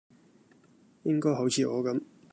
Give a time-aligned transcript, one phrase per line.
[1.03, 2.01] 應該好似我咁